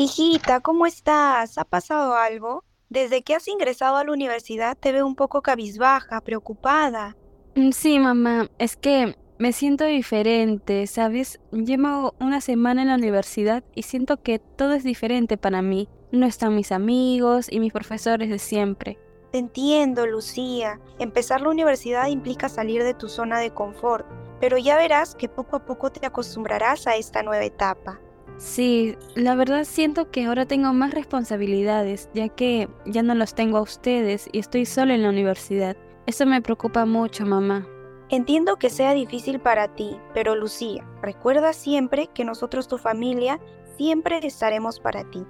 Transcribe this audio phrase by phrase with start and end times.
[0.00, 1.58] Hijita, ¿cómo estás?
[1.58, 2.64] ¿Ha pasado algo?
[2.88, 7.18] Desde que has ingresado a la universidad te veo un poco cabizbaja, preocupada.
[7.54, 11.38] Mm, Sí, mamá, es que me siento diferente, ¿sabes?
[11.52, 15.86] Llevo una semana en la universidad y siento que todo es diferente para mí.
[16.12, 18.98] No están mis amigos y mis profesores de siempre.
[19.32, 20.80] Te entiendo, Lucía.
[20.98, 24.06] Empezar la universidad implica salir de tu zona de confort,
[24.40, 28.00] pero ya verás que poco a poco te acostumbrarás a esta nueva etapa.
[28.40, 33.58] Sí, la verdad siento que ahora tengo más responsabilidades, ya que ya no los tengo
[33.58, 35.76] a ustedes y estoy sola en la universidad.
[36.06, 37.68] Eso me preocupa mucho, mamá.
[38.08, 43.38] Entiendo que sea difícil para ti, pero Lucía, recuerda siempre que nosotros, tu familia,
[43.76, 45.22] siempre estaremos para ti.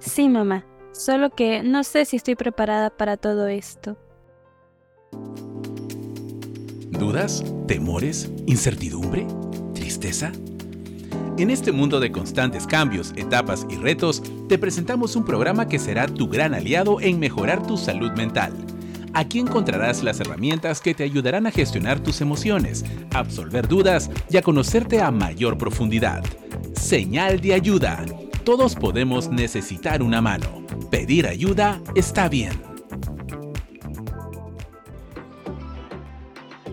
[0.00, 3.96] Sí, mamá, solo que no sé si estoy preparada para todo esto.
[6.90, 7.44] ¿Dudas?
[7.68, 8.28] ¿Temores?
[8.46, 9.24] ¿Incertidumbre?
[9.72, 10.32] ¿Tristeza?
[11.38, 16.06] En este mundo de constantes cambios, etapas y retos, te presentamos un programa que será
[16.06, 18.54] tu gran aliado en mejorar tu salud mental.
[19.12, 24.42] Aquí encontrarás las herramientas que te ayudarán a gestionar tus emociones, absolver dudas y a
[24.42, 26.24] conocerte a mayor profundidad.
[26.72, 28.02] Señal de ayuda.
[28.44, 30.64] Todos podemos necesitar una mano.
[30.90, 32.75] Pedir ayuda está bien.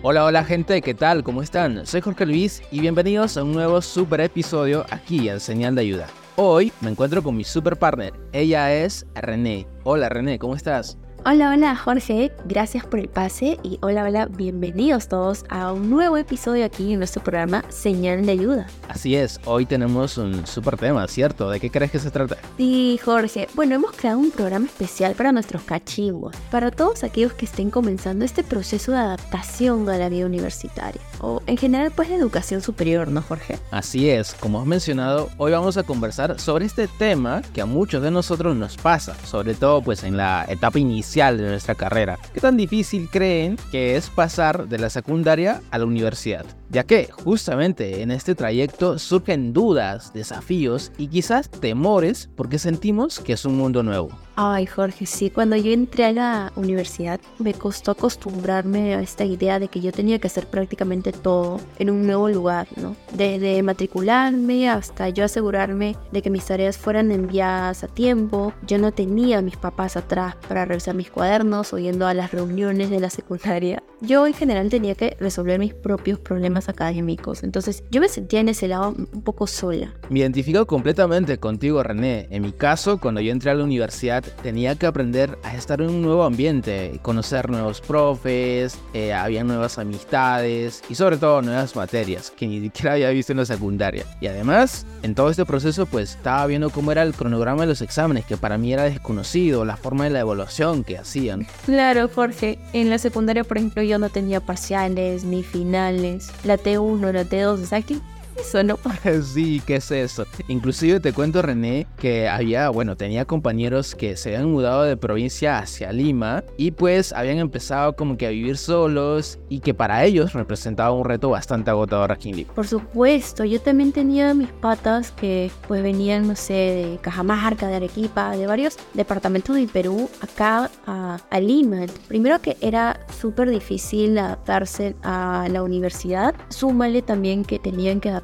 [0.06, 1.24] Hola, hola gente, ¿qué tal?
[1.24, 1.88] ¿Cómo están?
[1.88, 6.08] Soy Jorge Luis y bienvenidos a un nuevo super episodio aquí en Señal de Ayuda.
[6.36, 9.66] Hoy me encuentro con mi super partner, ella es René.
[9.86, 10.98] Hola René, ¿cómo estás?
[11.26, 16.18] Hola, hola Jorge, gracias por el pase y hola, hola, bienvenidos todos a un nuevo
[16.18, 18.68] episodio aquí en nuestro programa Señal de Ayuda.
[18.90, 21.50] Así es, hoy tenemos un super tema, ¿cierto?
[21.50, 22.36] ¿De qué crees que se trata?
[22.58, 27.46] Sí, Jorge, bueno, hemos creado un programa especial para nuestros cachimbos, para todos aquellos que
[27.46, 32.16] estén comenzando este proceso de adaptación a la vida universitaria, o en general pues de
[32.16, 33.60] educación superior, ¿no, Jorge?
[33.72, 38.04] Así es, como has mencionado, hoy vamos a conversar sobre este tema que a muchos
[38.04, 42.18] de nosotros nos pasa, sobre todo pues en la etapa inicial de nuestra carrera.
[42.34, 46.44] ¿Qué tan difícil creen que es pasar de la secundaria a la universidad?
[46.74, 53.34] Ya que justamente en este trayecto surgen dudas, desafíos y quizás temores porque sentimos que
[53.34, 54.10] es un mundo nuevo.
[54.36, 59.60] Ay, Jorge, sí, cuando yo entré a la universidad me costó acostumbrarme a esta idea
[59.60, 62.96] de que yo tenía que hacer prácticamente todo en un nuevo lugar, ¿no?
[63.14, 68.54] Desde matricularme hasta yo asegurarme de que mis tareas fueran enviadas a tiempo.
[68.66, 72.32] Yo no tenía a mis papás atrás para revisar mis cuadernos o yendo a las
[72.32, 73.84] reuniones de la secundaria.
[74.02, 78.50] Yo en general tenía que resolver mis propios problemas académicos, entonces yo me sentía en
[78.50, 79.94] ese lado un poco sola.
[80.10, 82.28] Me identifico completamente contigo, René.
[82.30, 85.90] En mi caso, cuando yo entré a la universidad, tenía que aprender a estar en
[85.90, 92.32] un nuevo ambiente, conocer nuevos profes, eh, había nuevas amistades y sobre todo nuevas materias
[92.32, 94.06] que ni siquiera había visto en la secundaria.
[94.22, 97.82] Y además, en todo este proceso, pues estaba viendo cómo era el cronograma de los
[97.82, 101.48] exámenes, que para mí era desconocido, la forma de la evaluación que hacían.
[101.66, 102.60] Claro, Jorge.
[102.74, 106.32] En la secundaria, por ejemplo, yo no tenía parciales ni finales.
[106.44, 107.98] La T1, la T2, o sea, ¿qué
[108.36, 108.78] es eso, no?
[109.24, 110.26] Sí, ¿qué es eso?
[110.48, 115.60] Inclusive te cuento, René, que había, bueno, tenía compañeros que se habían mudado de provincia
[115.60, 120.34] hacia Lima y pues habían empezado como que a vivir solos y que para ellos
[120.34, 122.54] representaba un reto bastante agotador aquí en Lima.
[122.54, 127.76] Por supuesto, yo también tenía mis patas que pues venían, no sé, de Cajamarca, de
[127.76, 131.86] Arequipa, de varios departamentos del Perú, acá a, a Lima.
[132.08, 138.23] Primero que era súper difícil adaptarse a la universidad, súmale también que tenían que adaptarse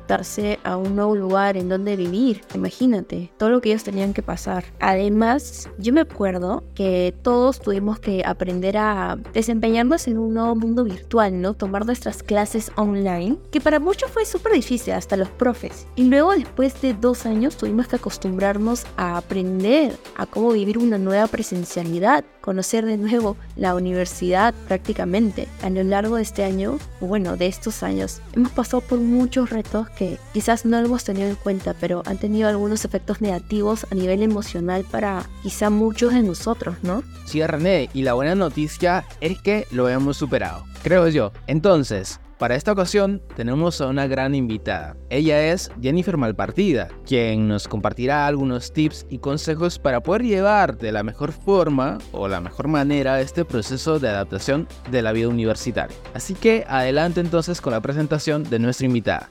[0.64, 2.42] a un nuevo lugar en donde vivir.
[2.56, 4.66] Imagínate, todo lo que ellos tenían que pasar.
[4.80, 10.84] Además, yo me acuerdo que todos tuvimos que aprender a desempeñarnos en un nuevo mundo
[10.84, 11.54] virtual, ¿no?
[11.54, 15.86] Tomar nuestras clases online, que para muchos fue súper difícil, hasta los profes.
[15.96, 20.98] Y luego, después de dos años, tuvimos que acostumbrarnos a aprender a cómo vivir una
[20.98, 25.48] nueva presencialidad, conocer de nuevo la universidad prácticamente.
[25.62, 29.88] A lo largo de este año, bueno, de estos años, hemos pasado por muchos retos
[29.98, 34.24] que quizás no hemos tenido en cuenta, pero han tenido algunos efectos negativos a nivel
[34.24, 37.04] emocional para quizá muchos de nosotros, ¿no?
[37.26, 41.32] Sí, René, y la buena noticia es que lo hemos superado, creo yo.
[41.48, 44.96] Entonces, para esta ocasión tenemos a una gran invitada.
[45.10, 50.94] Ella es Jennifer Malpartida, quien nos compartirá algunos tips y consejos para poder llevar de
[50.94, 55.98] la mejor forma o la mejor manera este proceso de adaptación de la vida universitaria.
[56.14, 59.30] Así que adelante entonces con la presentación de nuestra invitada.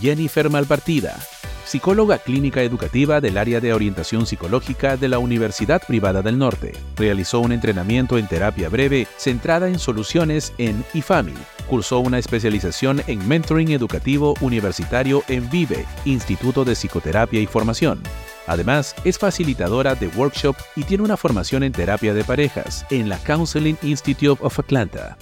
[0.00, 1.16] Jennifer Malpartida,
[1.64, 6.72] psicóloga clínica educativa del área de orientación psicológica de la Universidad Privada del Norte.
[6.96, 11.34] Realizó un entrenamiento en terapia breve centrada en soluciones en IFAMI.
[11.68, 18.02] Cursó una especialización en mentoring educativo universitario en VIVE, Instituto de Psicoterapia y Formación.
[18.46, 23.18] Además, es facilitadora de workshop y tiene una formación en terapia de parejas en la
[23.18, 25.16] Counseling Institute of Atlanta.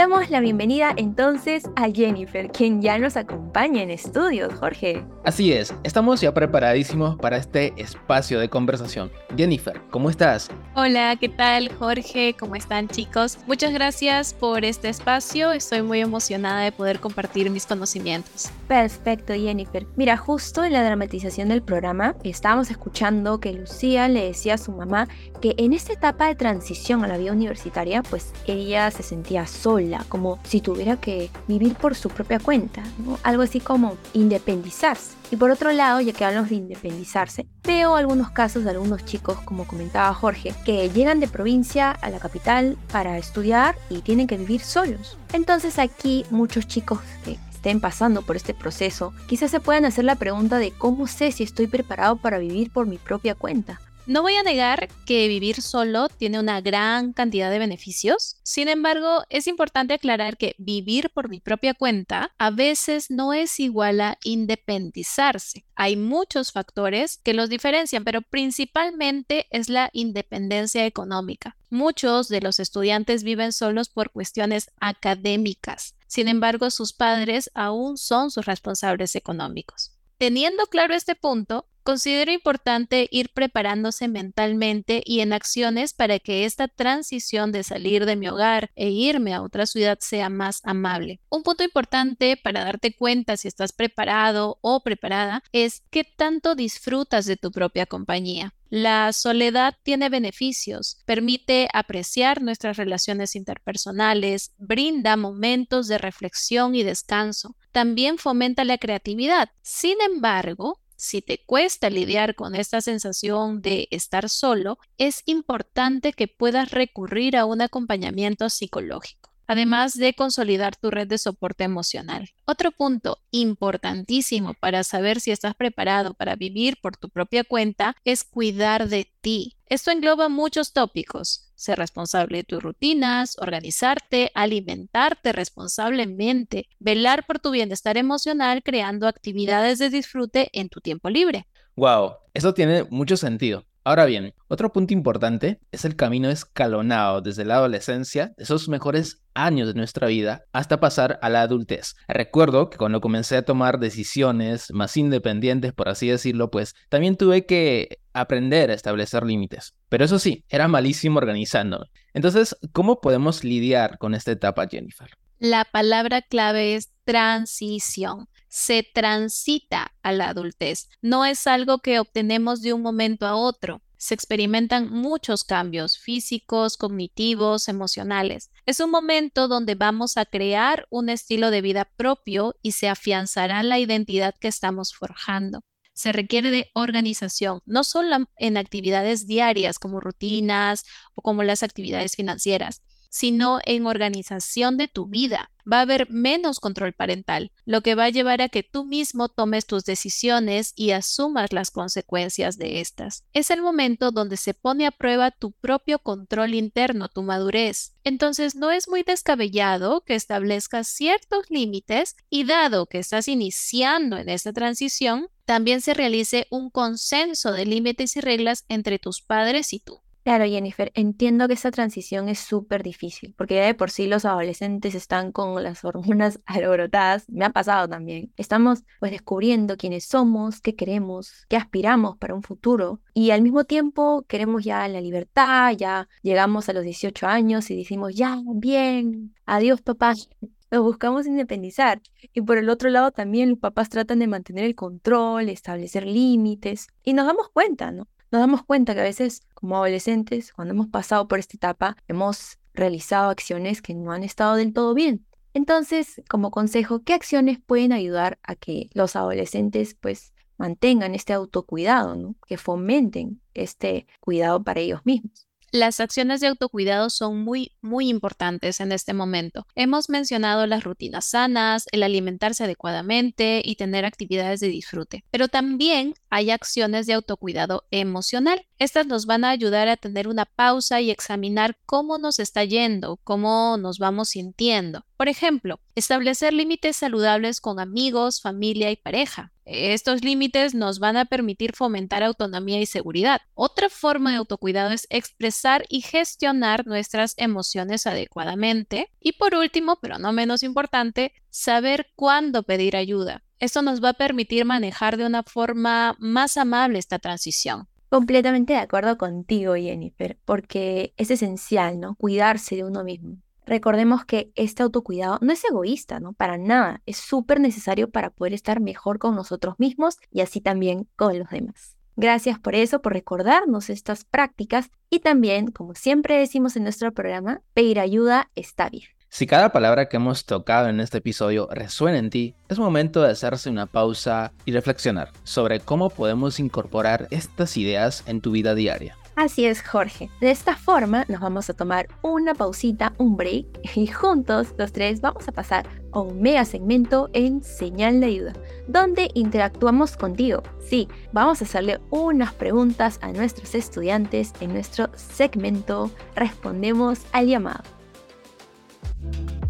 [0.00, 5.04] Damos la bienvenida entonces a Jennifer, quien ya nos acompaña en estudios, Jorge.
[5.26, 9.12] Así es, estamos ya preparadísimos para este espacio de conversación.
[9.36, 10.48] Jennifer, ¿cómo estás?
[10.74, 12.34] Hola, ¿qué tal Jorge?
[12.40, 13.36] ¿Cómo están chicos?
[13.46, 18.48] Muchas gracias por este espacio, estoy muy emocionada de poder compartir mis conocimientos.
[18.68, 19.86] Perfecto, Jennifer.
[19.96, 24.72] Mira, justo en la dramatización del programa estábamos escuchando que Lucía le decía a su
[24.72, 25.08] mamá
[25.42, 29.89] que en esta etapa de transición a la vida universitaria, pues ella se sentía sola
[30.08, 32.82] como si tuviera que vivir por su propia cuenta,
[33.22, 35.16] algo así como independizarse.
[35.30, 39.38] Y por otro lado, ya que hablamos de independizarse, veo algunos casos de algunos chicos,
[39.44, 44.36] como comentaba Jorge, que llegan de provincia a la capital para estudiar y tienen que
[44.36, 45.18] vivir solos.
[45.32, 50.16] Entonces aquí muchos chicos que estén pasando por este proceso, quizás se puedan hacer la
[50.16, 53.80] pregunta de cómo sé si estoy preparado para vivir por mi propia cuenta.
[54.06, 59.24] No voy a negar que vivir solo tiene una gran cantidad de beneficios, sin embargo
[59.28, 64.18] es importante aclarar que vivir por mi propia cuenta a veces no es igual a
[64.24, 65.64] independizarse.
[65.76, 71.56] Hay muchos factores que los diferencian, pero principalmente es la independencia económica.
[71.68, 78.30] Muchos de los estudiantes viven solos por cuestiones académicas, sin embargo sus padres aún son
[78.30, 79.92] sus responsables económicos.
[80.18, 86.68] Teniendo claro este punto, Considero importante ir preparándose mentalmente y en acciones para que esta
[86.68, 91.20] transición de salir de mi hogar e irme a otra ciudad sea más amable.
[91.30, 97.26] Un punto importante para darte cuenta si estás preparado o preparada es qué tanto disfrutas
[97.26, 98.54] de tu propia compañía.
[98.68, 107.56] La soledad tiene beneficios, permite apreciar nuestras relaciones interpersonales, brinda momentos de reflexión y descanso,
[107.72, 109.48] también fomenta la creatividad.
[109.62, 116.28] Sin embargo, si te cuesta lidiar con esta sensación de estar solo, es importante que
[116.28, 122.28] puedas recurrir a un acompañamiento psicológico, además de consolidar tu red de soporte emocional.
[122.44, 128.22] Otro punto importantísimo para saber si estás preparado para vivir por tu propia cuenta es
[128.22, 129.56] cuidar de ti.
[129.66, 137.50] Esto engloba muchos tópicos, ser responsable de tus rutinas, organizarte, alimentarte responsablemente, velar por tu
[137.50, 141.48] bienestar emocional creando actividades de disfrute en tu tiempo libre.
[141.74, 143.64] Wow, eso tiene mucho sentido.
[143.82, 149.68] Ahora bien, otro punto importante es el camino escalonado desde la adolescencia, esos mejores años
[149.68, 151.94] de nuestra vida, hasta pasar a la adultez.
[152.06, 157.46] Recuerdo que cuando comencé a tomar decisiones más independientes, por así decirlo, pues también tuve
[157.46, 159.74] que aprender a establecer límites.
[159.88, 161.86] Pero eso sí, era malísimo organizando.
[162.12, 165.08] Entonces, ¿cómo podemos lidiar con esta etapa, Jennifer?
[165.38, 170.90] La palabra clave es transición se transita a la adultez.
[171.00, 173.80] No es algo que obtenemos de un momento a otro.
[173.96, 178.50] Se experimentan muchos cambios físicos, cognitivos, emocionales.
[178.66, 183.62] Es un momento donde vamos a crear un estilo de vida propio y se afianzará
[183.62, 185.60] la identidad que estamos forjando
[185.92, 192.16] se requiere de organización, no solo en actividades diarias como rutinas o como las actividades
[192.16, 195.50] financieras, sino en organización de tu vida.
[195.70, 199.28] Va a haber menos control parental, lo que va a llevar a que tú mismo
[199.28, 203.24] tomes tus decisiones y asumas las consecuencias de estas.
[203.34, 207.92] Es el momento donde se pone a prueba tu propio control interno, tu madurez.
[208.04, 214.28] Entonces no es muy descabellado que establezcas ciertos límites y dado que estás iniciando en
[214.30, 219.80] esta transición, también se realice un consenso de límites y reglas entre tus padres y
[219.80, 220.00] tú.
[220.22, 224.26] Claro, Jennifer, entiendo que esta transición es súper difícil, porque ya de por sí los
[224.26, 228.30] adolescentes están con las hormonas alborotadas, me ha pasado también.
[228.36, 233.64] Estamos pues descubriendo quiénes somos, qué queremos, qué aspiramos para un futuro, y al mismo
[233.64, 239.34] tiempo queremos ya la libertad, ya llegamos a los 18 años y decimos, ya, bien,
[239.46, 240.14] adiós papá,
[240.70, 242.00] nos buscamos independizar.
[242.34, 246.88] Y por el otro lado también los papás tratan de mantener el control, establecer límites.
[247.02, 248.06] Y nos damos cuenta, ¿no?
[248.30, 252.58] Nos damos cuenta que a veces como adolescentes, cuando hemos pasado por esta etapa, hemos
[252.72, 255.26] realizado acciones que no han estado del todo bien.
[255.52, 262.36] Entonces, como consejo, ¿qué acciones pueden ayudar a que los adolescentes pues mantengan este autocuidado,
[262.46, 265.49] que fomenten este cuidado para ellos mismos?
[265.72, 269.68] Las acciones de autocuidado son muy, muy importantes en este momento.
[269.76, 276.14] Hemos mencionado las rutinas sanas, el alimentarse adecuadamente y tener actividades de disfrute, pero también
[276.28, 278.66] hay acciones de autocuidado emocional.
[278.80, 283.20] Estas nos van a ayudar a tener una pausa y examinar cómo nos está yendo,
[283.22, 285.04] cómo nos vamos sintiendo.
[285.16, 289.52] Por ejemplo, establecer límites saludables con amigos, familia y pareja.
[289.64, 293.40] Estos límites nos van a permitir fomentar autonomía y seguridad.
[293.54, 299.10] Otra forma de autocuidado es expresar y gestionar nuestras emociones adecuadamente.
[299.20, 303.44] Y por último, pero no menos importante, saber cuándo pedir ayuda.
[303.60, 307.86] Esto nos va a permitir manejar de una forma más amable esta transición.
[308.08, 312.16] Completamente de acuerdo contigo, Jennifer, porque es esencial, ¿no?
[312.16, 313.36] Cuidarse de uno mismo.
[313.70, 316.32] Recordemos que este autocuidado no es egoísta, ¿no?
[316.32, 317.02] Para nada.
[317.06, 321.48] Es súper necesario para poder estar mejor con nosotros mismos y así también con los
[321.50, 321.96] demás.
[322.16, 327.62] Gracias por eso, por recordarnos estas prácticas y también, como siempre decimos en nuestro programa,
[327.72, 329.04] pedir ayuda está bien.
[329.28, 333.30] Si cada palabra que hemos tocado en este episodio resuena en ti, es momento de
[333.30, 339.19] hacerse una pausa y reflexionar sobre cómo podemos incorporar estas ideas en tu vida diaria.
[339.36, 340.28] Así es, Jorge.
[340.40, 345.20] De esta forma nos vamos a tomar una pausita, un break, y juntos los tres
[345.20, 348.52] vamos a pasar a un mega segmento en señal de ayuda,
[348.86, 350.62] donde interactuamos contigo.
[350.80, 357.82] Sí, vamos a hacerle unas preguntas a nuestros estudiantes en nuestro segmento Respondemos al llamado.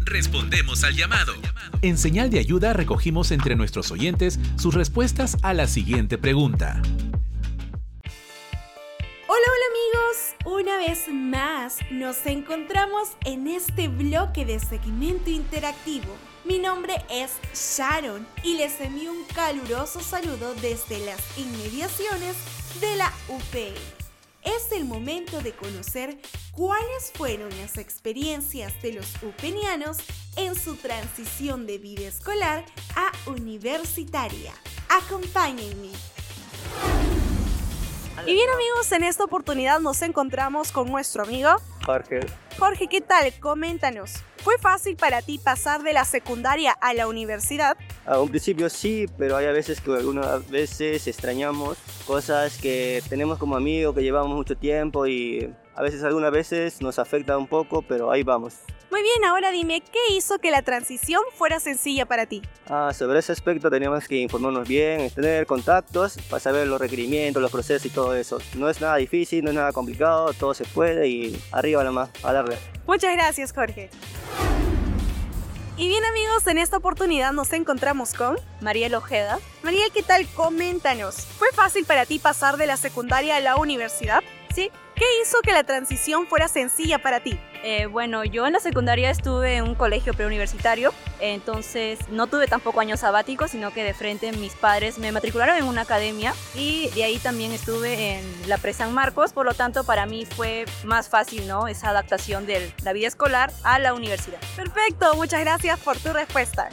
[0.05, 1.33] Respondemos al llamado.
[1.81, 6.81] En señal de ayuda recogimos entre nuestros oyentes sus respuestas a la siguiente pregunta.
[9.33, 16.13] Hola, hola amigos, una vez más nos encontramos en este bloque de segmento interactivo.
[16.43, 22.35] Mi nombre es Sharon y les envío un caluroso saludo desde las inmediaciones
[22.81, 23.55] de la UP.
[24.43, 26.19] Es el momento de conocer
[26.51, 29.99] cuáles fueron las experiencias de los upenianos
[30.35, 32.65] en su transición de vida escolar
[32.97, 34.51] a universitaria.
[34.89, 35.91] Acompáñenme.
[38.25, 41.49] Y bien amigos, en esta oportunidad nos encontramos con nuestro amigo
[41.83, 42.19] Jorge.
[42.59, 43.33] Jorge, ¿qué tal?
[43.39, 44.13] Coméntanos.
[44.37, 47.77] ¿Fue fácil para ti pasar de la secundaria a la universidad?
[48.05, 53.39] A un principio sí, pero hay a veces que algunas veces extrañamos cosas que tenemos
[53.39, 57.81] como amigos, que llevamos mucho tiempo y a veces algunas veces nos afecta un poco,
[57.81, 58.55] pero ahí vamos.
[58.91, 62.41] Muy bien, ahora dime, ¿qué hizo que la transición fuera sencilla para ti?
[62.67, 67.51] Ah, sobre ese aspecto teníamos que informarnos bien, tener contactos para saber los requerimientos, los
[67.51, 68.39] procesos y todo eso.
[68.57, 72.33] No es nada difícil, no es nada complicado, todo se puede y arriba nomás, a
[72.33, 72.57] darle.
[72.85, 73.89] Muchas gracias, Jorge.
[75.77, 79.39] Y bien amigos, en esta oportunidad nos encontramos con Mariel Ojeda.
[79.63, 80.27] Mariel, ¿qué tal?
[80.35, 81.15] Coméntanos.
[81.15, 84.21] ¿Fue fácil para ti pasar de la secundaria a la universidad?
[84.53, 84.69] Sí.
[84.95, 87.39] ¿Qué hizo que la transición fuera sencilla para ti?
[87.63, 92.79] Eh, bueno, yo en la secundaria estuve en un colegio preuniversitario, entonces no tuve tampoco
[92.79, 97.03] años sabáticos, sino que de frente mis padres me matricularon en una academia y de
[97.03, 101.09] ahí también estuve en la Pre San Marcos, por lo tanto para mí fue más
[101.09, 101.67] fácil, ¿no?
[101.67, 104.39] Esa adaptación de la vida escolar a la universidad.
[104.55, 106.69] Perfecto, muchas gracias por tu respuesta.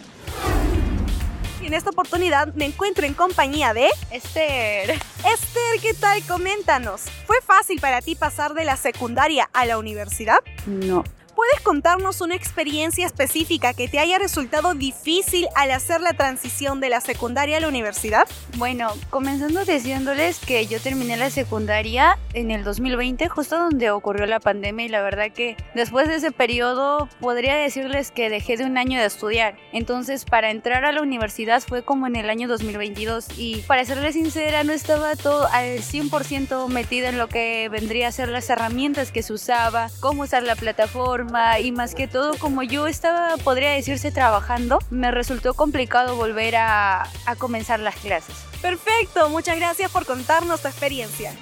[1.69, 4.89] En esta oportunidad me encuentro en compañía de Esther.
[4.91, 6.23] Esther, ¿qué tal?
[6.27, 7.03] Coméntanos.
[7.27, 10.39] ¿Fue fácil para ti pasar de la secundaria a la universidad?
[10.65, 11.05] No.
[11.39, 16.89] ¿Puedes contarnos una experiencia específica que te haya resultado difícil al hacer la transición de
[16.89, 18.27] la secundaria a la universidad?
[18.57, 24.41] Bueno, comenzando diciéndoles que yo terminé la secundaria en el 2020, justo donde ocurrió la
[24.41, 28.77] pandemia y la verdad que después de ese periodo podría decirles que dejé de un
[28.77, 29.57] año de estudiar.
[29.73, 34.15] Entonces para entrar a la universidad fue como en el año 2022 y para serles
[34.15, 39.13] sincera no estaba todo al 100% metida en lo que vendría a ser las herramientas
[39.13, 41.28] que se usaba, cómo usar la plataforma
[41.61, 47.09] y más que todo como yo estaba, podría decirse, trabajando, me resultó complicado volver a,
[47.27, 48.35] a comenzar las clases.
[48.63, 51.33] Perfecto, muchas gracias por contarnos tu experiencia.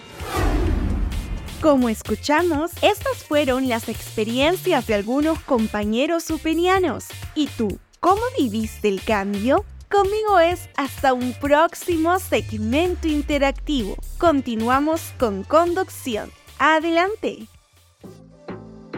[1.62, 7.06] Como escuchamos, estas fueron las experiencias de algunos compañeros supenianos.
[7.34, 9.64] ¿Y tú, cómo viviste el cambio?
[9.90, 13.96] Conmigo es hasta un próximo segmento interactivo.
[14.18, 16.30] Continuamos con conducción.
[16.58, 17.48] Adelante.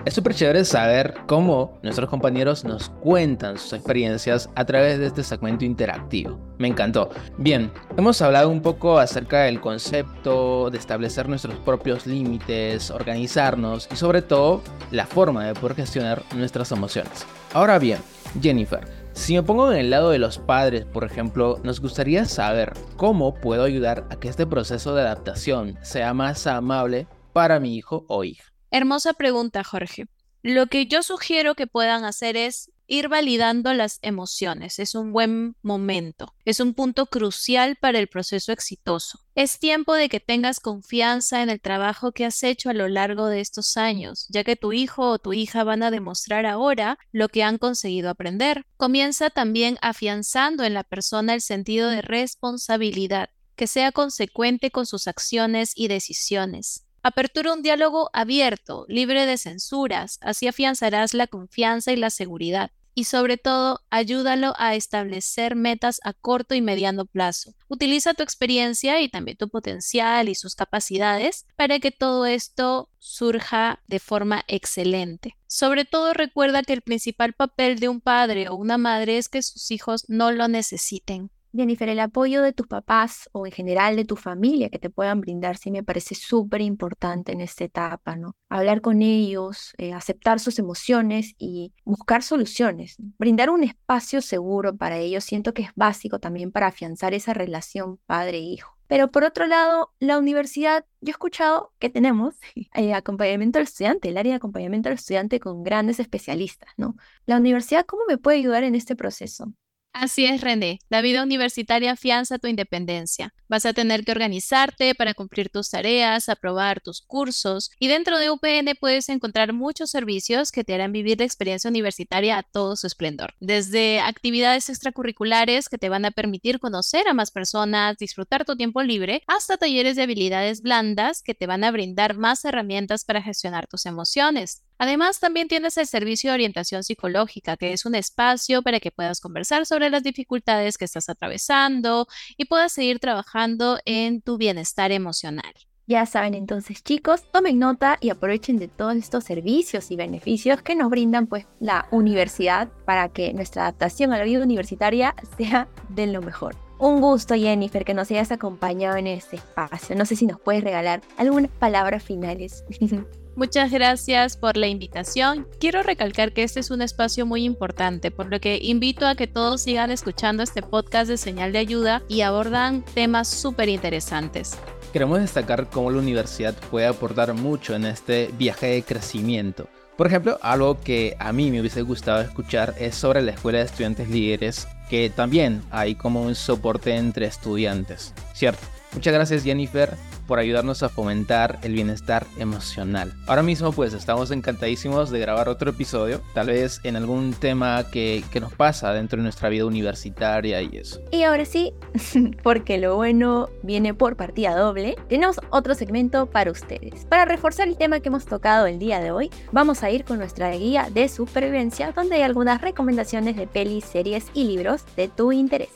[0.04, 5.22] Es súper chévere saber cómo nuestros compañeros nos cuentan sus experiencias a través de este
[5.22, 6.38] segmento interactivo.
[6.58, 7.10] Me encantó.
[7.36, 13.96] Bien, hemos hablado un poco acerca del concepto de establecer nuestros propios límites, organizarnos y
[13.96, 17.26] sobre todo la forma de poder gestionar nuestras emociones.
[17.52, 17.98] Ahora bien,
[18.40, 22.72] Jennifer, si me pongo en el lado de los padres, por ejemplo, nos gustaría saber
[22.96, 28.04] cómo puedo ayudar a que este proceso de adaptación sea más amable para mi hijo
[28.08, 28.44] o hija.
[28.70, 30.06] Hermosa pregunta, Jorge.
[30.42, 34.78] Lo que yo sugiero que puedan hacer es ir validando las emociones.
[34.78, 36.34] Es un buen momento.
[36.44, 39.20] Es un punto crucial para el proceso exitoso.
[39.34, 43.26] Es tiempo de que tengas confianza en el trabajo que has hecho a lo largo
[43.26, 47.28] de estos años, ya que tu hijo o tu hija van a demostrar ahora lo
[47.28, 48.64] que han conseguido aprender.
[48.76, 55.08] Comienza también afianzando en la persona el sentido de responsabilidad, que sea consecuente con sus
[55.08, 56.87] acciones y decisiones.
[57.02, 63.04] Apertura un diálogo abierto, libre de censuras, así afianzarás la confianza y la seguridad y
[63.04, 67.54] sobre todo ayúdalo a establecer metas a corto y mediano plazo.
[67.68, 73.80] Utiliza tu experiencia y también tu potencial y sus capacidades para que todo esto surja
[73.86, 75.36] de forma excelente.
[75.46, 79.42] Sobre todo recuerda que el principal papel de un padre o una madre es que
[79.42, 81.30] sus hijos no lo necesiten.
[81.58, 85.20] Jennifer, el apoyo de tus papás o en general de tu familia que te puedan
[85.20, 88.36] brindar sí me parece súper importante en esta etapa, ¿no?
[88.48, 92.94] Hablar con ellos, eh, aceptar sus emociones y buscar soluciones.
[93.18, 97.98] Brindar un espacio seguro para ellos siento que es básico también para afianzar esa relación
[98.06, 98.78] padre-hijo.
[98.86, 102.36] Pero por otro lado, la universidad, yo he escuchado que tenemos
[102.74, 106.94] eh, acompañamiento al estudiante, el área de acompañamiento al estudiante con grandes especialistas, ¿no?
[107.26, 109.52] La universidad, ¿cómo me puede ayudar en este proceso?
[109.92, 110.78] Así es, René.
[110.90, 113.34] La vida universitaria afianza tu independencia.
[113.48, 118.30] Vas a tener que organizarte para cumplir tus tareas, aprobar tus cursos y dentro de
[118.30, 122.86] UPN puedes encontrar muchos servicios que te harán vivir la experiencia universitaria a todo su
[122.86, 123.34] esplendor.
[123.40, 128.82] Desde actividades extracurriculares que te van a permitir conocer a más personas, disfrutar tu tiempo
[128.84, 133.66] libre, hasta talleres de habilidades blandas que te van a brindar más herramientas para gestionar
[133.66, 134.62] tus emociones.
[134.78, 139.20] Además, también tienes el servicio de orientación psicológica, que es un espacio para que puedas
[139.20, 142.06] conversar sobre las dificultades que estás atravesando
[142.36, 145.52] y puedas seguir trabajando en tu bienestar emocional.
[145.88, 150.76] Ya saben entonces chicos, tomen nota y aprovechen de todos estos servicios y beneficios que
[150.76, 156.06] nos brindan pues la universidad para que nuestra adaptación a la vida universitaria sea de
[156.06, 156.56] lo mejor.
[156.78, 159.96] Un gusto Jennifer que nos hayas acompañado en este espacio.
[159.96, 162.64] No sé si nos puedes regalar algunas palabras finales.
[163.38, 165.46] Muchas gracias por la invitación.
[165.60, 169.28] Quiero recalcar que este es un espacio muy importante, por lo que invito a que
[169.28, 174.58] todos sigan escuchando este podcast de señal de ayuda y abordan temas súper interesantes.
[174.92, 179.68] Queremos destacar cómo la universidad puede aportar mucho en este viaje de crecimiento.
[179.96, 183.66] Por ejemplo, algo que a mí me hubiese gustado escuchar es sobre la Escuela de
[183.66, 188.66] Estudiantes Líderes, que también hay como un soporte entre estudiantes, ¿cierto?
[188.94, 189.96] Muchas gracias Jennifer
[190.28, 193.14] por ayudarnos a fomentar el bienestar emocional.
[193.26, 198.22] Ahora mismo pues estamos encantadísimos de grabar otro episodio, tal vez en algún tema que,
[198.30, 201.00] que nos pasa dentro de nuestra vida universitaria y eso.
[201.10, 201.72] Y ahora sí,
[202.44, 207.06] porque lo bueno viene por partida doble, tenemos otro segmento para ustedes.
[207.06, 210.18] Para reforzar el tema que hemos tocado el día de hoy, vamos a ir con
[210.18, 215.32] nuestra guía de supervivencia donde hay algunas recomendaciones de pelis, series y libros de tu
[215.32, 215.70] interés.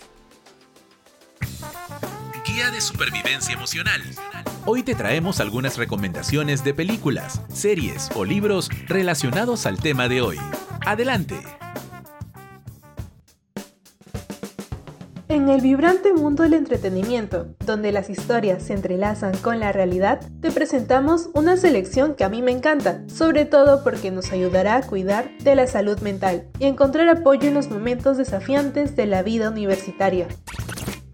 [2.45, 4.03] Guía de Supervivencia Emocional.
[4.65, 10.37] Hoy te traemos algunas recomendaciones de películas, series o libros relacionados al tema de hoy.
[10.87, 11.35] Adelante.
[15.27, 20.53] En el vibrante mundo del entretenimiento, donde las historias se entrelazan con la realidad, te
[20.53, 25.37] presentamos una selección que a mí me encanta, sobre todo porque nos ayudará a cuidar
[25.39, 30.29] de la salud mental y encontrar apoyo en los momentos desafiantes de la vida universitaria.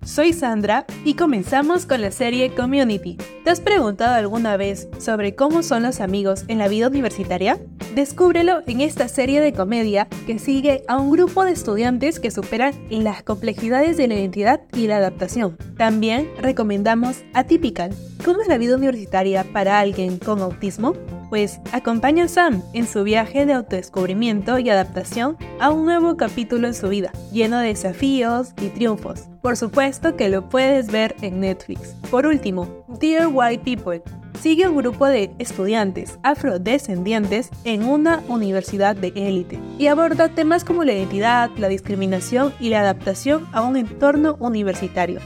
[0.08, 3.18] Soy Sandra y comenzamos con la serie Community.
[3.44, 7.58] ¿Te has preguntado alguna vez sobre cómo son los amigos en la vida universitaria?
[7.94, 12.72] Descúbrelo en esta serie de comedia que sigue a un grupo de estudiantes que superan
[12.88, 15.58] las complejidades de la identidad y la adaptación.
[15.76, 17.94] También recomendamos Atypical.
[18.24, 20.94] ¿Cómo es la vida universitaria para alguien con autismo?
[21.28, 26.66] Pues acompaña a Sam en su viaje de autodescubrimiento y adaptación a un nuevo capítulo
[26.66, 29.24] en su vida, lleno de desafíos y triunfos.
[29.42, 31.94] Por supuesto que lo puedes ver en Netflix.
[32.10, 34.02] Por último, Dear White People.
[34.40, 40.84] Sigue un grupo de estudiantes afrodescendientes en una universidad de élite y aborda temas como
[40.84, 45.20] la identidad, la discriminación y la adaptación a un entorno universitario.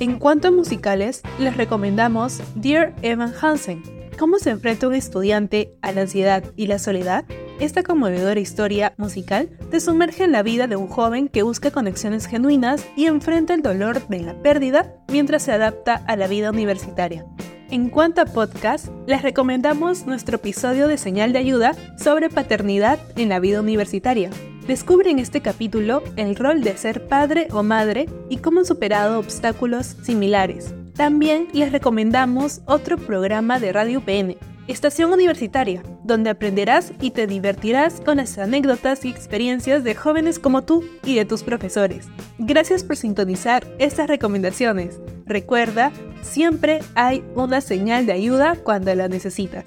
[0.00, 5.92] En cuanto a musicales, les recomendamos Dear Evan Hansen, ¿Cómo se enfrenta un estudiante a
[5.92, 7.24] la ansiedad y la soledad?
[7.60, 12.26] Esta conmovedora historia musical te sumerge en la vida de un joven que busca conexiones
[12.26, 17.26] genuinas y enfrenta el dolor de la pérdida mientras se adapta a la vida universitaria.
[17.70, 23.28] En cuanto a podcast, les recomendamos nuestro episodio de Señal de Ayuda sobre paternidad en
[23.28, 24.30] la vida universitaria.
[24.66, 29.20] Descubre en este capítulo el rol de ser padre o madre y cómo han superado
[29.20, 30.74] obstáculos similares.
[30.98, 38.00] También les recomendamos otro programa de Radio PN, Estación Universitaria, donde aprenderás y te divertirás
[38.00, 42.08] con las anécdotas y experiencias de jóvenes como tú y de tus profesores.
[42.38, 44.98] Gracias por sintonizar estas recomendaciones.
[45.24, 49.66] Recuerda, siempre hay una señal de ayuda cuando la necesitas.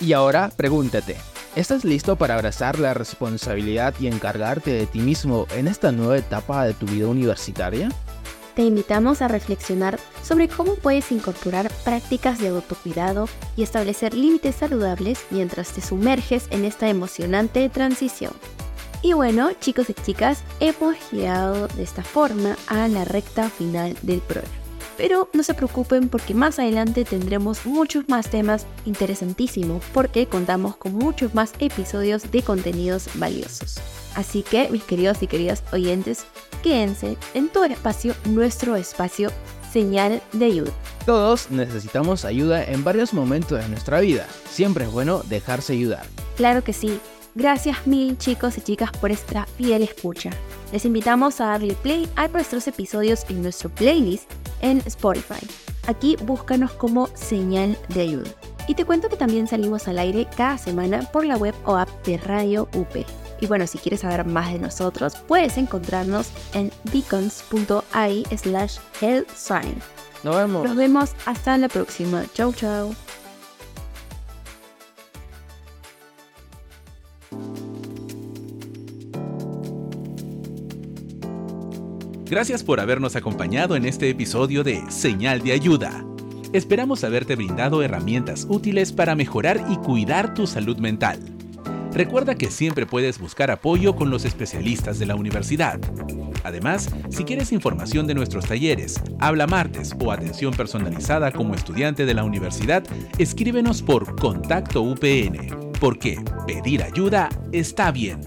[0.00, 1.16] Y ahora pregúntate,
[1.56, 6.64] ¿estás listo para abrazar la responsabilidad y encargarte de ti mismo en esta nueva etapa
[6.64, 7.90] de tu vida universitaria?
[8.58, 15.26] te invitamos a reflexionar sobre cómo puedes incorporar prácticas de autocuidado y establecer límites saludables
[15.30, 18.32] mientras te sumerges en esta emocionante transición.
[19.00, 24.18] Y bueno, chicos y chicas, hemos llegado de esta forma a la recta final del
[24.22, 24.57] programa.
[24.98, 30.92] Pero no se preocupen porque más adelante tendremos muchos más temas interesantísimos porque contamos con
[30.92, 33.76] muchos más episodios de contenidos valiosos.
[34.16, 36.24] Así que, mis queridos y queridas oyentes,
[36.64, 39.30] quédense en todo el espacio, nuestro espacio
[39.72, 40.72] señal de ayuda.
[41.06, 44.26] Todos necesitamos ayuda en varios momentos de nuestra vida.
[44.50, 46.04] Siempre es bueno dejarse ayudar.
[46.36, 46.98] Claro que sí.
[47.36, 50.30] Gracias mil chicos y chicas por esta fiel escucha.
[50.72, 54.28] Les invitamos a darle play a nuestros episodios en nuestro playlist
[54.60, 55.46] en Spotify.
[55.86, 58.30] Aquí búscanos como señal de ayuda.
[58.66, 61.88] Y te cuento que también salimos al aire cada semana por la web o app
[62.04, 63.06] de Radio UP.
[63.40, 68.78] Y bueno, si quieres saber más de nosotros, puedes encontrarnos en beacons.ai slash
[69.34, 69.80] sign.
[70.22, 70.64] Nos vemos.
[70.64, 72.24] Nos vemos hasta la próxima.
[72.34, 72.94] Chau, chau.
[82.30, 86.04] Gracias por habernos acompañado en este episodio de Señal de Ayuda.
[86.52, 91.18] Esperamos haberte brindado herramientas útiles para mejorar y cuidar tu salud mental.
[91.94, 95.80] Recuerda que siempre puedes buscar apoyo con los especialistas de la universidad.
[96.44, 102.12] Además, si quieres información de nuestros talleres, habla martes o atención personalizada como estudiante de
[102.12, 102.84] la universidad,
[103.16, 108.20] escríbenos por Contacto UPN, porque pedir ayuda está bien.